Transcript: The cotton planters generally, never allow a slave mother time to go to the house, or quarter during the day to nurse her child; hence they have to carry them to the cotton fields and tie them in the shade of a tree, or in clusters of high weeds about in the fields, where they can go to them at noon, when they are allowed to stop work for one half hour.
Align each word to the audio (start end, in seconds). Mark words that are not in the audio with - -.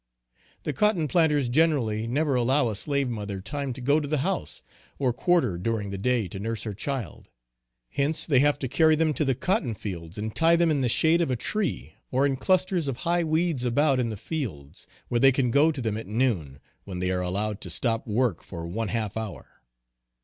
The 0.63 0.73
cotton 0.73 1.07
planters 1.07 1.47
generally, 1.47 2.07
never 2.07 2.33
allow 2.33 2.69
a 2.69 2.75
slave 2.75 3.07
mother 3.07 3.39
time 3.39 3.71
to 3.73 3.81
go 3.81 3.99
to 3.99 4.07
the 4.07 4.17
house, 4.25 4.63
or 4.97 5.13
quarter 5.13 5.59
during 5.59 5.91
the 5.91 5.97
day 5.99 6.27
to 6.29 6.39
nurse 6.39 6.63
her 6.63 6.73
child; 6.73 7.29
hence 7.87 8.25
they 8.25 8.39
have 8.39 8.57
to 8.57 8.67
carry 8.67 8.95
them 8.95 9.13
to 9.13 9.23
the 9.23 9.35
cotton 9.35 9.75
fields 9.75 10.17
and 10.17 10.35
tie 10.35 10.55
them 10.55 10.71
in 10.71 10.81
the 10.81 10.89
shade 10.89 11.21
of 11.21 11.29
a 11.29 11.35
tree, 11.35 11.97
or 12.09 12.25
in 12.25 12.35
clusters 12.37 12.87
of 12.87 12.97
high 13.05 13.23
weeds 13.23 13.63
about 13.63 13.99
in 13.99 14.09
the 14.09 14.17
fields, 14.17 14.87
where 15.07 15.19
they 15.19 15.31
can 15.31 15.51
go 15.51 15.71
to 15.71 15.81
them 15.81 15.97
at 15.97 16.07
noon, 16.07 16.59
when 16.83 16.97
they 16.97 17.11
are 17.11 17.21
allowed 17.21 17.61
to 17.61 17.69
stop 17.69 18.07
work 18.07 18.41
for 18.41 18.65
one 18.65 18.87
half 18.87 19.15
hour. 19.15 19.61